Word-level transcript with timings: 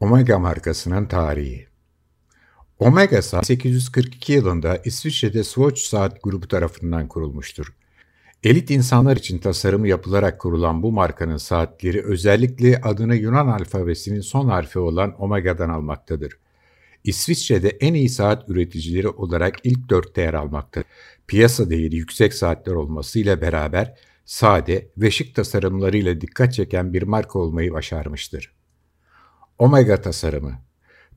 Omega 0.00 0.38
markasının 0.38 1.06
tarihi 1.06 1.66
Omega 2.78 3.22
saat 3.22 3.50
1842 3.50 4.32
yılında 4.32 4.76
İsviçre'de 4.84 5.44
Swatch 5.44 5.80
Saat 5.80 6.22
grubu 6.22 6.48
tarafından 6.48 7.08
kurulmuştur. 7.08 7.74
Elit 8.44 8.70
insanlar 8.70 9.16
için 9.16 9.38
tasarımı 9.38 9.88
yapılarak 9.88 10.40
kurulan 10.40 10.82
bu 10.82 10.92
markanın 10.92 11.36
saatleri 11.36 12.04
özellikle 12.04 12.80
adını 12.80 13.16
Yunan 13.16 13.48
alfabesinin 13.48 14.20
son 14.20 14.48
harfi 14.48 14.78
olan 14.78 15.22
Omega'dan 15.22 15.68
almaktadır. 15.68 16.32
İsviçre'de 17.04 17.68
en 17.68 17.94
iyi 17.94 18.08
saat 18.08 18.48
üreticileri 18.48 19.08
olarak 19.08 19.56
ilk 19.64 19.88
dörtte 19.88 20.22
yer 20.22 20.34
almaktadır. 20.34 20.88
Piyasa 21.26 21.70
değeri 21.70 21.96
yüksek 21.96 22.34
saatler 22.34 22.72
olmasıyla 22.72 23.40
beraber 23.40 23.94
sade 24.24 24.88
ve 24.96 25.10
şık 25.10 25.34
tasarımlarıyla 25.34 26.20
dikkat 26.20 26.54
çeken 26.54 26.92
bir 26.92 27.02
marka 27.02 27.38
olmayı 27.38 27.72
başarmıştır. 27.72 28.59
Omega 29.60 30.00
tasarımı 30.00 30.52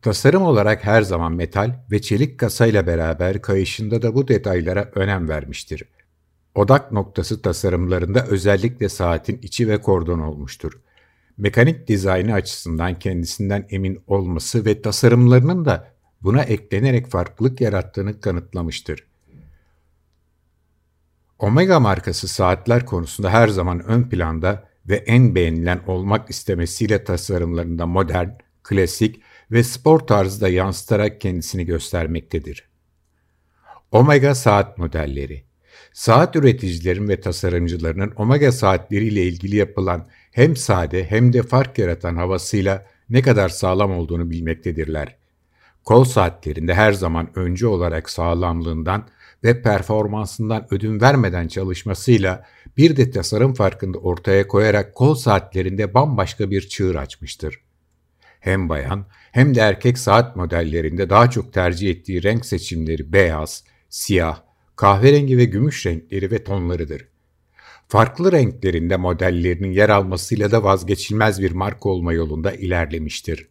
Tasarım 0.02 0.44
olarak 0.44 0.86
her 0.86 1.02
zaman 1.02 1.34
metal 1.34 1.76
ve 1.92 2.02
çelik 2.02 2.40
kasayla 2.40 2.88
beraber 2.88 3.42
kayışında 3.42 4.02
da 4.02 4.16
bu 4.16 4.28
detaylara 4.28 4.92
önem 4.96 5.30
vermiştir. 5.30 5.84
Odak 6.56 6.92
noktası 6.92 7.42
tasarımlarında 7.42 8.26
özellikle 8.26 8.90
saatin 8.90 9.40
içi 9.42 9.68
ve 9.68 9.82
kordon 9.82 10.20
olmuştur. 10.20 10.82
Mekanik 11.38 11.88
dizaynı 11.88 12.34
açısından 12.34 13.00
kendisinden 13.00 13.68
emin 13.70 14.04
olması 14.08 14.66
ve 14.66 14.82
tasarımlarının 14.82 15.66
da 15.66 15.94
buna 16.22 16.42
eklenerek 16.42 17.08
farklılık 17.08 17.62
yarattığını 17.62 18.22
kanıtlamıştır. 18.22 19.08
Omega 21.40 21.80
markası 21.80 22.28
saatler 22.28 22.86
konusunda 22.86 23.30
her 23.30 23.48
zaman 23.48 23.80
ön 23.80 24.04
planda 24.04 24.73
ve 24.90 24.96
en 24.96 25.36
beğenilen 25.36 25.82
olmak 25.88 26.30
istemesiyle 26.30 27.04
tasarımlarında 27.04 27.86
modern, 27.86 28.30
klasik 28.64 29.22
ve 29.52 29.64
spor 29.64 30.00
tarzda 30.00 30.50
yansıtarak 30.50 31.22
kendisini 31.22 31.66
göstermektedir. 31.66 32.70
Omega 33.92 34.36
saat 34.36 34.78
modelleri 34.78 35.44
Saat 35.94 36.36
üreticilerin 36.36 37.08
ve 37.08 37.22
tasarımcılarının 37.22 38.14
Omega 38.16 38.52
saatleriyle 38.52 39.24
ilgili 39.24 39.56
yapılan 39.56 40.08
hem 40.32 40.56
sade 40.56 41.04
hem 41.04 41.34
de 41.34 41.44
fark 41.44 41.78
yaratan 41.78 42.16
havasıyla 42.16 42.86
ne 43.10 43.22
kadar 43.22 43.50
sağlam 43.50 43.92
olduğunu 43.92 44.30
bilmektedirler. 44.30 45.16
Kol 45.84 46.04
saatlerinde 46.04 46.74
her 46.74 46.94
zaman 46.94 47.30
önce 47.36 47.68
olarak 47.68 48.10
sağlamlığından 48.10 49.08
ve 49.44 49.62
performansından 49.62 50.68
ödün 50.72 51.02
vermeden 51.02 51.48
çalışmasıyla 51.48 52.46
bir 52.78 52.98
de 52.98 53.12
tasarım 53.12 53.54
farkında 53.54 53.98
ortaya 53.98 54.48
koyarak 54.48 54.96
kol 54.96 55.16
saatlerinde 55.16 55.94
bambaşka 55.94 56.52
bir 56.52 56.62
çığır 56.62 56.96
açmıştır. 56.96 57.60
Hem 58.40 58.70
bayan 58.70 59.06
hem 59.32 59.56
de 59.56 59.60
erkek 59.60 59.98
saat 59.98 60.36
modellerinde 60.36 61.10
daha 61.10 61.30
çok 61.30 61.54
tercih 61.54 61.90
ettiği 61.90 62.24
renk 62.24 62.46
seçimleri 62.46 63.14
beyaz, 63.14 63.64
siyah, 63.90 64.42
kahverengi 64.76 65.38
ve 65.38 65.46
gümüş 65.46 65.86
renkleri 65.86 66.32
ve 66.32 66.44
tonlarıdır. 66.44 67.08
Farklı 67.88 68.32
renklerinde 68.32 68.98
modellerinin 68.98 69.72
yer 69.72 69.90
almasıyla 69.90 70.52
da 70.52 70.64
vazgeçilmez 70.64 71.42
bir 71.42 71.52
marka 71.52 71.90
olma 71.90 72.14
yolunda 72.14 72.52
ilerlemiştir. 72.52 73.48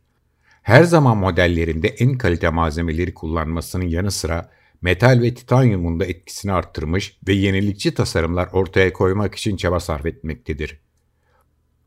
Her 0.63 0.85
zaman 0.85 1.17
modellerinde 1.17 1.89
en 1.89 2.19
kalite 2.19 2.49
malzemeleri 2.49 3.15
kullanmasının 3.15 3.85
yanı 3.85 4.11
sıra 4.11 4.51
metal 4.83 5.21
ve 5.23 5.35
titanyumun 5.35 6.01
da 6.01 6.05
etkisini 6.05 6.53
arttırmış 6.53 7.19
ve 7.29 7.33
yenilikçi 7.33 7.95
tasarımlar 7.95 8.49
ortaya 8.53 8.93
koymak 8.93 9.35
için 9.35 9.57
çaba 9.57 9.81
sarf 9.81 10.07
etmektedir. 10.07 10.81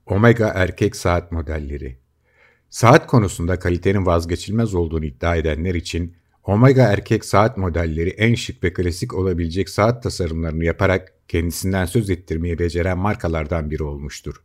Omega 0.06 0.48
erkek 0.56 0.96
saat 0.96 1.32
modelleri 1.32 1.98
Saat 2.70 3.08
konusunda 3.08 3.60
kalitenin 3.60 4.06
vazgeçilmez 4.06 4.74
olduğunu 4.74 5.06
iddia 5.06 5.36
edenler 5.36 5.76
için 5.76 6.16
Omega 6.44 6.84
erkek 6.84 7.26
saat 7.26 7.58
modelleri 7.58 8.10
en 8.10 8.36
şık 8.36 8.64
ve 8.64 8.74
klasik 8.74 9.14
olabilecek 9.14 9.70
saat 9.70 10.04
tasarımlarını 10.04 10.64
yaparak 10.66 11.14
kendisinden 11.28 11.86
söz 11.86 12.10
ettirmeyi 12.10 12.60
beceren 12.60 12.98
markalardan 12.98 13.72
biri 13.72 13.84
olmuştur. 13.84 14.44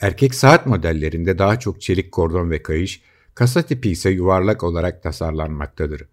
Erkek 0.00 0.34
saat 0.34 0.66
modellerinde 0.66 1.38
daha 1.38 1.58
çok 1.58 1.80
çelik 1.80 2.12
kordon 2.12 2.50
ve 2.50 2.62
kayış, 2.62 3.02
kasa 3.34 3.62
tipi 3.62 3.90
ise 3.90 4.10
yuvarlak 4.10 4.62
olarak 4.62 5.02
tasarlanmaktadır. 5.02 6.08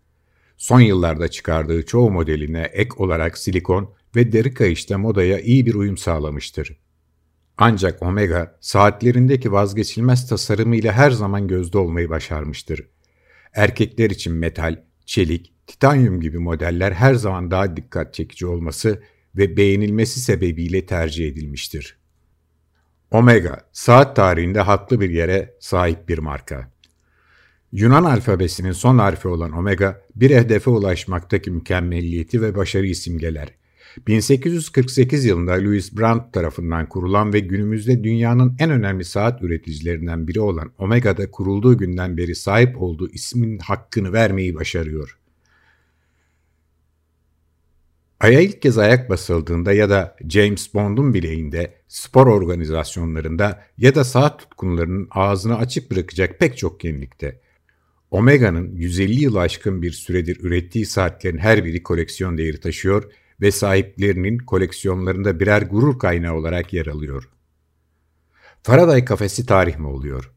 Son 0.62 0.80
yıllarda 0.80 1.28
çıkardığı 1.28 1.86
çoğu 1.86 2.12
modeline 2.12 2.62
ek 2.74 2.90
olarak 2.98 3.38
silikon 3.38 3.94
ve 4.16 4.32
deri 4.32 4.54
kayışta 4.54 4.98
modaya 4.98 5.40
iyi 5.40 5.66
bir 5.66 5.74
uyum 5.74 5.98
sağlamıştır. 5.98 6.78
Ancak 7.58 8.04
Omega 8.04 8.58
saatlerindeki 8.60 9.52
vazgeçilmez 9.52 10.30
tasarımıyla 10.30 10.94
her 10.94 11.12
zaman 11.12 11.48
gözde 11.48 11.78
olmayı 11.78 12.10
başarmıştır. 12.10 12.88
Erkekler 13.54 14.10
için 14.10 14.34
metal, 14.34 14.84
çelik, 15.06 15.54
titanyum 15.68 16.22
gibi 16.22 16.38
modeller 16.38 16.92
her 16.92 17.14
zaman 17.14 17.52
daha 17.52 17.78
dikkat 17.78 18.14
çekici 18.14 18.46
olması 18.46 19.04
ve 19.36 19.58
beğenilmesi 19.58 20.20
sebebiyle 20.20 20.86
tercih 20.86 21.28
edilmiştir. 21.28 21.98
Omega, 23.12 23.70
saat 23.72 24.16
tarihinde 24.16 24.60
haklı 24.60 25.02
bir 25.02 25.10
yere 25.10 25.58
sahip 25.60 26.10
bir 26.10 26.18
marka. 26.18 26.71
Yunan 27.72 28.04
alfabesinin 28.04 28.72
son 28.72 28.98
harfi 28.98 29.28
olan 29.28 29.52
omega, 29.52 30.02
bir 30.16 30.30
hedefe 30.30 30.70
ulaşmaktaki 30.70 31.52
mükemmelliyeti 31.52 32.42
ve 32.42 32.56
başarıyı 32.56 32.96
simgeler. 32.96 33.54
1848 34.08 35.26
yılında 35.26 35.52
Louis 35.52 35.98
Brandt 35.98 36.34
tarafından 36.34 36.90
kurulan 36.90 37.34
ve 37.34 37.40
günümüzde 37.40 38.04
dünyanın 38.04 38.56
en 38.60 38.72
önemli 38.72 39.06
saat 39.06 39.44
üreticilerinden 39.44 40.28
biri 40.28 40.40
olan 40.40 40.72
Omega'da 40.78 41.32
kurulduğu 41.32 41.78
günden 41.78 42.18
beri 42.18 42.36
sahip 42.36 42.82
olduğu 42.82 43.10
ismin 43.10 43.58
hakkını 43.58 44.14
vermeyi 44.14 44.56
başarıyor. 44.56 45.18
Ay'a 48.20 48.40
ilk 48.40 48.62
kez 48.62 48.78
ayak 48.78 49.10
basıldığında 49.10 49.74
ya 49.74 49.90
da 49.90 50.16
James 50.30 50.74
Bond'un 50.74 51.14
bileğinde, 51.14 51.74
spor 51.88 52.28
organizasyonlarında 52.28 53.64
ya 53.78 53.96
da 53.96 54.04
saat 54.04 54.40
tutkunlarının 54.40 55.08
ağzını 55.12 55.58
açık 55.58 55.92
bırakacak 55.92 56.40
pek 56.40 56.58
çok 56.58 56.84
yenilikte. 56.84 57.40
Omega'nın 58.12 58.76
150 58.76 59.24
yıl 59.24 59.36
aşkın 59.36 59.82
bir 59.82 59.92
süredir 59.92 60.40
ürettiği 60.44 60.86
saatlerin 60.86 61.38
her 61.38 61.66
biri 61.66 61.84
koleksiyon 61.84 62.38
değeri 62.38 62.60
taşıyor 62.60 63.12
ve 63.42 63.52
sahiplerinin 63.52 64.38
koleksiyonlarında 64.38 65.40
birer 65.40 65.62
gurur 65.62 66.00
kaynağı 66.00 66.36
olarak 66.36 66.74
yer 66.74 66.86
alıyor. 66.88 67.30
Faraday 68.64 69.06
kafesi 69.06 69.46
tarih 69.46 69.78
mi 69.78 69.88
oluyor? 69.88 70.32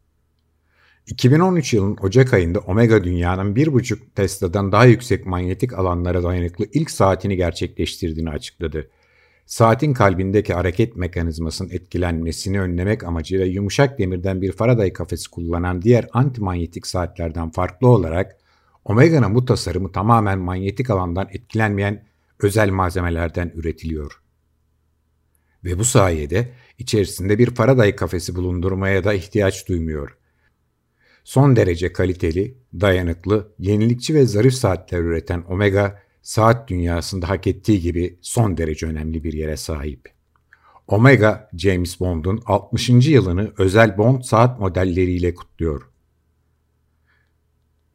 2013 1.07 1.75
yılının 1.75 1.99
Ocak 2.03 2.35
ayında 2.35 2.59
Omega 2.59 3.05
dünyanın 3.05 3.55
1,5 3.55 3.99
Tesla'dan 4.15 4.73
daha 4.73 4.85
yüksek 4.85 5.27
manyetik 5.27 5.73
alanlara 5.73 6.23
dayanıklı 6.23 6.67
ilk 6.73 6.91
saatini 6.91 7.37
gerçekleştirdiğini 7.37 8.31
açıkladı. 8.31 8.91
Saatin 9.47 9.93
kalbindeki 9.93 10.55
hareket 10.55 10.97
mekanizmasının 10.97 11.71
etkilenmesini 11.71 12.60
önlemek 12.60 13.05
amacıyla 13.05 13.47
yumuşak 13.47 13.99
demirden 13.99 14.43
bir 14.43 14.53
Faraday 14.53 14.93
kafesi 14.93 15.31
kullanan 15.31 15.82
diğer 15.82 16.09
antimanyetik 16.12 16.87
saatlerden 16.87 17.50
farklı 17.50 17.88
olarak 17.88 18.37
Omega'nın 18.84 19.34
bu 19.34 19.44
tasarımı 19.44 19.93
tamamen 19.93 20.38
manyetik 20.38 20.91
alandan 20.91 21.28
etkilenmeyen 21.31 22.05
özel 22.43 22.71
malzemelerden 22.71 23.53
üretiliyor. 23.55 24.21
Ve 25.65 25.78
bu 25.78 25.84
sayede 25.84 26.53
içerisinde 26.78 27.38
bir 27.38 27.55
Faraday 27.55 27.97
kafesi 27.97 28.34
bulundurmaya 28.34 29.05
da 29.05 29.15
ihtiyaç 29.15 29.69
duymuyor. 29.69 30.19
Son 31.25 31.56
derece 31.56 31.93
kaliteli, 31.93 32.59
dayanıklı, 32.81 33.53
yenilikçi 33.59 34.15
ve 34.15 34.26
zarif 34.26 34.55
saatler 34.55 34.99
üreten 34.99 35.44
Omega, 35.49 36.03
saat 36.25 36.69
dünyasında 36.69 37.29
hak 37.29 37.47
ettiği 37.47 37.81
gibi 37.81 38.19
son 38.23 38.57
derece 38.57 38.87
önemli 38.87 39.25
bir 39.25 39.33
yere 39.33 39.57
sahip. 39.57 40.12
Omega, 40.89 41.51
James 41.57 42.01
Bond'un 42.01 42.43
60. 42.47 42.89
yılını 42.89 43.53
özel 43.59 43.99
Bond 43.99 44.23
saat 44.23 44.61
modelleriyle 44.61 45.35
kutluyor. 45.35 45.82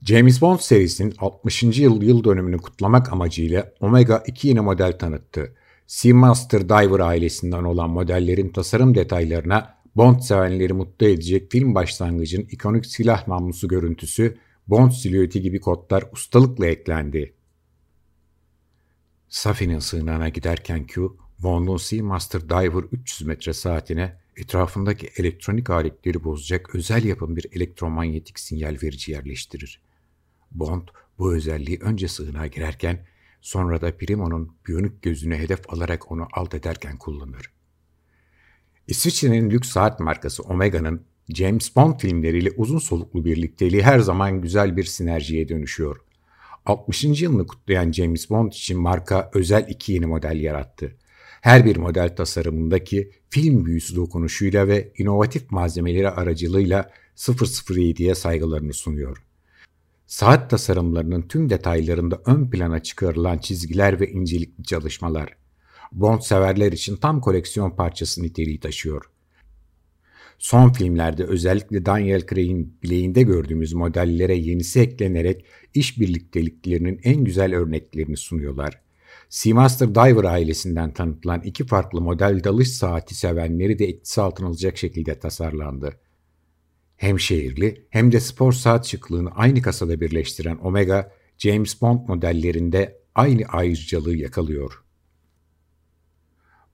James 0.01 0.41
Bond 0.41 0.59
serisinin 0.59 1.13
60. 1.17 1.63
yıl 1.63 2.01
yıl 2.01 2.23
dönümünü 2.23 2.57
kutlamak 2.57 3.13
amacıyla 3.13 3.71
Omega 3.79 4.23
2 4.27 4.47
yeni 4.47 4.59
model 4.59 4.99
tanıttı. 4.99 5.55
Seamaster 5.87 6.69
Diver 6.69 6.99
ailesinden 6.99 7.63
olan 7.63 7.89
modellerin 7.89 8.49
tasarım 8.49 8.95
detaylarına 8.95 9.79
Bond 9.95 10.19
sevenleri 10.19 10.73
mutlu 10.73 11.07
edecek 11.07 11.51
film 11.51 11.75
başlangıcının 11.75 12.47
ikonik 12.51 12.85
silah 12.85 13.27
namlusu 13.27 13.67
görüntüsü, 13.67 14.37
Bond 14.67 14.91
silüeti 14.91 15.41
gibi 15.41 15.59
kodlar 15.59 16.03
ustalıkla 16.13 16.65
eklendi. 16.65 17.38
Safi'nin 19.29 19.79
sığınağına 19.79 20.29
giderken 20.29 20.87
Q, 20.87 21.09
Bond'un 21.39 21.77
Seamaster 21.77 22.49
Diver 22.49 22.83
300 22.91 23.27
metre 23.27 23.53
saatine 23.53 24.17
etrafındaki 24.35 25.09
elektronik 25.17 25.69
aletleri 25.69 26.23
bozacak 26.23 26.75
özel 26.75 27.03
yapım 27.03 27.35
bir 27.35 27.45
elektromanyetik 27.51 28.39
sinyal 28.39 28.77
verici 28.83 29.11
yerleştirir. 29.11 29.81
Bond 30.51 30.87
bu 31.19 31.33
özelliği 31.33 31.79
önce 31.81 32.07
sığınağa 32.07 32.47
girerken 32.47 33.05
sonra 33.41 33.81
da 33.81 33.97
Primo'nun 33.97 34.55
biyonik 34.67 35.01
gözünü 35.01 35.37
hedef 35.37 35.73
alarak 35.73 36.11
onu 36.11 36.27
alt 36.33 36.53
ederken 36.53 36.97
kullanır. 36.97 37.51
İsviçre'nin 38.87 39.49
lüks 39.49 39.69
saat 39.69 39.99
markası 39.99 40.43
Omega'nın 40.43 41.01
James 41.29 41.75
Bond 41.75 41.99
filmleriyle 41.99 42.51
uzun 42.51 42.79
soluklu 42.79 43.25
birlikteliği 43.25 43.83
her 43.83 43.99
zaman 43.99 44.41
güzel 44.41 44.77
bir 44.77 44.83
sinerjiye 44.83 45.49
dönüşüyor. 45.49 46.01
60. 46.69 47.21
yılını 47.21 47.47
kutlayan 47.47 47.91
James 47.91 48.29
Bond 48.29 48.51
için 48.51 48.79
marka 48.79 49.31
özel 49.33 49.65
iki 49.69 49.93
yeni 49.93 50.05
model 50.05 50.39
yarattı. 50.39 50.95
Her 51.41 51.65
bir 51.65 51.77
model 51.77 52.15
tasarımındaki 52.15 53.11
film 53.29 53.65
büyüsü 53.65 53.95
dokunuşuyla 53.95 54.67
ve 54.67 54.93
inovatif 54.97 55.51
malzemeleri 55.51 56.09
aracılığıyla 56.09 56.91
007'ye 57.15 58.15
saygılarını 58.15 58.73
sunuyor. 58.73 59.23
Saat 60.07 60.49
tasarımlarının 60.49 61.21
tüm 61.21 61.49
detaylarında 61.49 62.21
ön 62.25 62.49
plana 62.49 62.83
çıkarılan 62.83 63.37
çizgiler 63.37 63.99
ve 63.99 64.11
incelikli 64.11 64.63
çalışmalar, 64.63 65.37
Bond 65.91 66.21
severler 66.21 66.71
için 66.71 66.95
tam 66.95 67.21
koleksiyon 67.21 67.71
parçası 67.71 68.23
niteliği 68.23 68.59
taşıyor. 68.59 69.09
Son 70.39 70.71
filmlerde 70.71 71.23
özellikle 71.23 71.85
Daniel 71.85 72.27
Craig'in 72.27 72.77
bileğinde 72.83 73.23
gördüğümüz 73.23 73.73
modellere 73.73 74.35
yenisi 74.35 74.79
eklenerek 74.79 75.45
iş 75.73 75.99
birlikteliklerinin 75.99 76.99
en 77.03 77.23
güzel 77.23 77.55
örneklerini 77.55 78.17
sunuyorlar. 78.17 78.81
Seamaster 79.29 79.95
Diver 79.95 80.23
ailesinden 80.23 80.93
tanıtılan 80.93 81.41
iki 81.41 81.65
farklı 81.65 82.01
model 82.01 82.43
dalış 82.43 82.71
saati 82.71 83.15
sevenleri 83.15 83.79
de 83.79 83.85
etkisi 83.85 84.21
altına 84.21 84.47
alacak 84.47 84.77
şekilde 84.77 85.19
tasarlandı. 85.19 85.99
Hem 86.97 87.19
şehirli 87.19 87.85
hem 87.89 88.11
de 88.11 88.19
spor 88.19 88.53
saat 88.53 88.85
şıklığını 88.85 89.31
aynı 89.31 89.61
kasada 89.61 90.01
birleştiren 90.01 90.57
Omega, 90.57 91.11
James 91.37 91.81
Bond 91.81 92.07
modellerinde 92.07 92.99
aynı 93.15 93.45
ayrıcalığı 93.45 94.15
yakalıyor. 94.15 94.83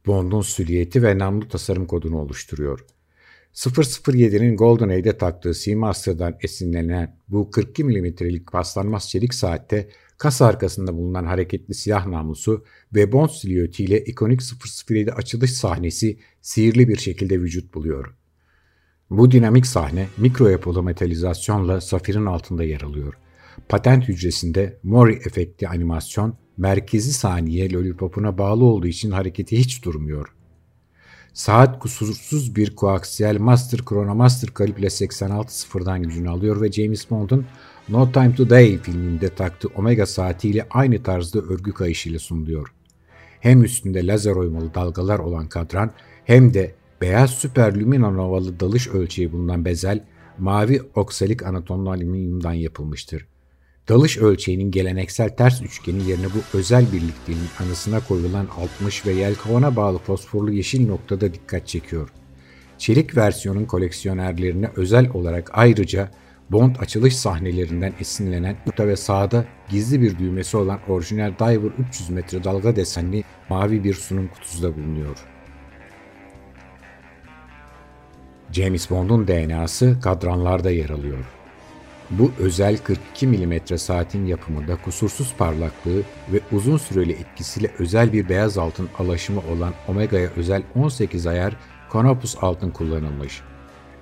Bond'un 0.05 0.41
silüeti 0.41 1.03
ve 1.03 1.17
namlu 1.17 1.47
tasarım 1.47 1.87
kodunu 1.87 2.17
oluşturuyor. 2.17 2.85
007'nin 3.55 4.57
GoldenEye'de 4.57 5.17
taktığı 5.17 5.53
Seamaster'dan 5.53 6.37
esinlenen 6.41 7.17
bu 7.27 7.51
42 7.51 7.83
mm'lik 7.83 8.51
paslanmaz 8.51 9.09
çelik 9.09 9.33
saatte 9.33 9.89
kasa 10.17 10.45
arkasında 10.45 10.93
bulunan 10.93 11.25
hareketli 11.25 11.73
silah 11.73 12.07
namlusu 12.07 12.63
ve 12.95 13.11
Bond 13.11 13.29
silüetiyle 13.29 13.99
ikonik 13.99 14.41
007 14.89 15.11
açılış 15.11 15.53
sahnesi 15.53 16.19
sihirli 16.41 16.87
bir 16.87 16.97
şekilde 16.97 17.41
vücut 17.41 17.73
buluyor. 17.73 18.15
Bu 19.09 19.31
dinamik 19.31 19.65
sahne 19.65 20.07
mikro 20.17 20.47
yapılı 20.47 20.83
metalizasyonla 20.83 21.81
safirin 21.81 22.25
altında 22.25 22.63
yer 22.63 22.81
alıyor. 22.81 23.13
Patent 23.69 24.07
hücresinde 24.07 24.79
Mori 24.83 25.13
efekti 25.13 25.67
animasyon 25.67 26.37
merkezi 26.57 27.13
saniye 27.13 27.73
lollipopuna 27.73 28.37
bağlı 28.37 28.63
olduğu 28.63 28.87
için 28.87 29.11
hareketi 29.11 29.59
hiç 29.59 29.83
durmuyor. 29.83 30.35
Saat 31.35 31.79
kusursuz 31.79 32.55
bir 32.55 32.75
koaksiyel 32.75 33.39
Master 33.39 33.79
Chronomaster 33.89 34.49
kalibre 34.49 34.89
86 34.89 35.59
sıfırdan 35.59 36.03
gücünü 36.03 36.29
alıyor 36.29 36.61
ve 36.61 36.71
James 36.71 37.09
Bond'un 37.09 37.45
No 37.89 38.11
Time 38.11 38.35
to 38.35 38.49
Die 38.49 38.77
filminde 38.77 39.29
taktığı 39.29 39.67
Omega 39.67 40.05
saatiyle 40.05 40.67
aynı 40.69 41.03
tarzda 41.03 41.39
örgü 41.39 41.73
kayışıyla 41.73 42.19
sunuluyor. 42.19 42.73
Hem 43.39 43.63
üstünde 43.63 44.07
lazer 44.07 44.31
oymalı 44.31 44.73
dalgalar 44.73 45.19
olan 45.19 45.49
kadran 45.49 45.91
hem 46.25 46.53
de 46.53 46.75
beyaz 47.01 47.29
süper 47.29 47.79
luminonovalı 47.79 48.59
dalış 48.59 48.87
ölçeği 48.87 49.31
bulunan 49.31 49.65
bezel 49.65 50.03
mavi 50.37 50.81
oksalik 50.95 51.43
anatonlu 51.43 51.89
alüminyumdan 51.89 52.53
yapılmıştır. 52.53 53.27
Dalış 53.89 54.17
ölçeğinin 54.17 54.71
geleneksel 54.71 55.29
ters 55.29 55.61
üçgeni 55.61 56.09
yerine 56.09 56.25
bu 56.25 56.57
özel 56.57 56.91
birlikteliğin 56.93 57.49
anısına 57.59 57.99
koyulan 58.07 58.47
60 58.57 59.05
ve 59.05 59.11
yelkovana 59.11 59.75
bağlı 59.75 59.97
fosforlu 59.97 60.51
yeşil 60.51 60.87
noktada 60.87 61.33
dikkat 61.33 61.67
çekiyor. 61.67 62.09
Çelik 62.77 63.17
versiyonun 63.17 63.65
koleksiyonerlerine 63.65 64.69
özel 64.75 65.09
olarak 65.09 65.51
ayrıca 65.53 66.11
Bond 66.51 66.75
açılış 66.75 67.15
sahnelerinden 67.17 67.93
esinlenen 67.99 68.57
orta 68.67 68.87
ve 68.87 68.95
sağda 68.95 69.45
gizli 69.69 70.01
bir 70.01 70.19
düğmesi 70.19 70.57
olan 70.57 70.79
orijinal 70.87 71.33
Diver 71.39 71.71
300 71.89 72.09
metre 72.09 72.43
dalga 72.43 72.75
desenli 72.75 73.23
mavi 73.49 73.83
bir 73.83 73.93
sunum 73.93 74.27
kutusu 74.27 74.63
da 74.63 74.77
bulunuyor. 74.77 75.17
James 78.51 78.89
Bond'un 78.89 79.27
DNA'sı 79.27 79.99
kadranlarda 80.01 80.71
yer 80.71 80.89
alıyor. 80.89 81.34
Bu 82.09 82.31
özel 82.39 82.77
42 82.77 83.27
mm 83.27 83.77
saatin 83.77 84.25
yapımında 84.25 84.75
kusursuz 84.75 85.33
parlaklığı 85.37 86.01
ve 86.33 86.39
uzun 86.51 86.77
süreli 86.77 87.11
etkisiyle 87.11 87.71
özel 87.79 88.13
bir 88.13 88.29
beyaz 88.29 88.57
altın 88.57 88.89
alaşımı 88.99 89.41
olan 89.51 89.73
Omega'ya 89.87 90.29
özel 90.35 90.63
18 90.75 91.27
ayar 91.27 91.57
Canopus 91.93 92.35
altın 92.41 92.71
kullanılmış. 92.71 93.41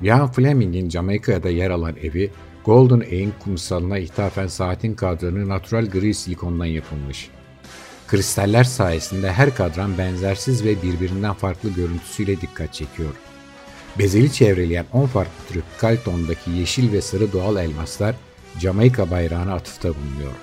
Ian 0.01 0.31
Fleming'in 0.31 0.89
Jamaika'da 0.89 1.49
yer 1.49 1.69
alan 1.69 1.95
evi, 1.95 2.31
Golden 2.65 2.99
Ain 2.99 3.33
kumsalına 3.43 3.97
ithafen 3.97 4.47
saatin 4.47 4.93
kadranı 4.93 5.49
natural 5.49 5.85
gri 5.85 6.13
silikondan 6.13 6.65
yapılmış. 6.65 7.29
Kristaller 8.07 8.63
sayesinde 8.63 9.31
her 9.31 9.55
kadran 9.55 9.97
benzersiz 9.97 10.65
ve 10.65 10.83
birbirinden 10.83 11.33
farklı 11.33 11.69
görüntüsüyle 11.69 12.41
dikkat 12.41 12.73
çekiyor. 12.73 13.15
Bezeli 13.99 14.33
çevreleyen 14.33 14.85
10 14.93 15.05
farklı 15.05 15.31
tropikal 15.53 15.97
tondaki 16.05 16.51
yeşil 16.51 16.91
ve 16.91 17.01
sarı 17.01 17.33
doğal 17.33 17.57
elmaslar 17.57 18.15
Jamaika 18.59 19.11
bayrağına 19.11 19.53
atıfta 19.53 19.89
bulunuyor. 19.89 20.33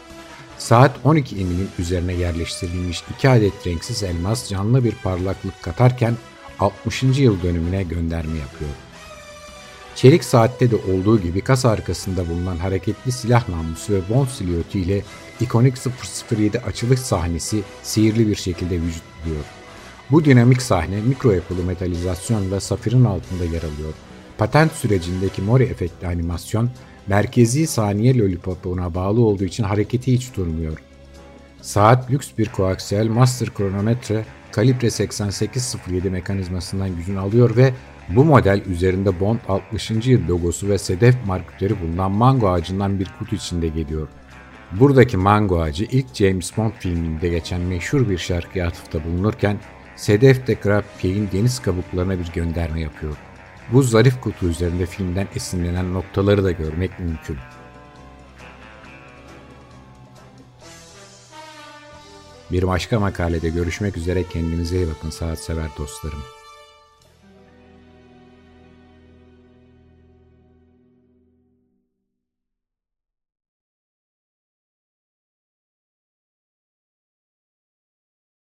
Saat 0.59 0.97
12 1.05 1.37
eminin 1.37 1.69
üzerine 1.79 2.15
yerleştirilmiş 2.15 3.03
2 3.17 3.29
adet 3.29 3.67
renksiz 3.67 4.03
elmas 4.03 4.49
canlı 4.49 4.85
bir 4.85 4.93
parlaklık 4.93 5.63
katarken 5.63 6.17
60. 6.59 7.03
yıl 7.03 7.43
dönümüne 7.43 7.83
gönderme 7.83 8.39
yapıyor. 8.39 8.71
Çelik 9.95 10.25
saatte 10.25 10.71
de 10.71 10.77
olduğu 10.77 11.21
gibi 11.21 11.41
kasa 11.41 11.71
arkasında 11.71 12.29
bulunan 12.29 12.57
hareketli 12.57 13.13
silah 13.13 13.49
namlusu 13.49 13.93
ve 13.93 14.01
Bond 14.09 14.29
silüeti 14.29 14.81
ile 14.81 15.03
ikonik 15.41 15.75
007 16.31 16.61
açılış 16.61 17.01
sahnesi 17.01 17.63
sihirli 17.83 18.29
bir 18.29 18.37
şekilde 18.37 18.75
vücut 18.75 19.03
buluyor. 19.25 19.45
Bu 20.11 20.25
dinamik 20.25 20.63
sahne 20.63 21.01
mikro 21.01 21.31
yapılı 21.31 21.65
metalizasyonla 21.65 22.61
safirin 22.61 23.05
altında 23.05 23.45
yer 23.45 23.63
alıyor. 23.63 23.95
Patent 24.39 24.73
sürecindeki 24.73 25.43
Mori 25.43 25.65
efektli 25.65 26.07
animasyon 26.07 26.71
merkezi 27.07 27.67
saniye 27.67 28.19
lollipopuna 28.19 28.95
bağlı 28.95 29.21
olduğu 29.21 29.45
için 29.45 29.65
hareketi 29.65 30.13
hiç 30.13 30.37
durmuyor. 30.37 30.79
Saat 31.61 32.11
lüks 32.11 32.29
bir 32.39 32.49
koaksiyel 32.49 33.09
master 33.09 33.55
kronometre 33.55 34.25
kalibre 34.53 34.91
8807 34.91 36.11
mekanizmasından 36.11 36.97
gücünü 36.97 37.19
alıyor 37.19 37.57
ve 37.57 37.73
bu 38.09 38.25
model 38.25 38.63
üzerinde 38.67 39.21
Bond 39.21 39.39
60. 39.49 39.91
yıl 39.91 40.29
logosu 40.29 40.69
ve 40.69 40.79
sedef 40.79 41.15
marketleri 41.27 41.81
bulunan 41.81 42.13
mango 42.13 42.49
ağacından 42.49 43.01
bir 43.01 43.09
kutu 43.19 43.37
içinde 43.37 43.69
geliyor. 43.69 44.09
Buradaki 44.73 45.17
mango 45.17 45.61
ağacı 45.61 45.85
ilk 45.85 46.15
James 46.15 46.57
Bond 46.57 46.73
filminde 46.79 47.29
geçen 47.29 47.61
meşhur 47.61 48.09
bir 48.09 48.19
şarkıya 48.19 48.67
atıfta 48.67 49.05
bulunurken 49.05 49.57
Sedef 49.97 50.47
de 50.47 50.55
Grappi'nin 50.55 51.29
deniz 51.33 51.63
kabuklarına 51.63 52.19
bir 52.19 52.33
gönderme 52.33 52.81
yapıyor. 52.81 53.17
Bu 53.73 53.83
zarif 53.83 54.21
kutu 54.21 54.49
üzerinde 54.49 54.87
filmden 54.87 55.29
esinlenen 55.35 55.95
noktaları 55.95 56.45
da 56.45 56.53
görmek 56.53 56.99
mümkün. 56.99 57.37
Bir 62.53 62.67
başka 62.67 63.01
makalede 63.01 63.49
görüşmek 63.49 63.97
üzere 63.97 64.25
kendinize 64.25 64.77
iyi 64.77 64.89
bakın 64.89 65.11
saat 65.11 65.39
sever 65.39 65.69
dostlarım. 65.79 66.23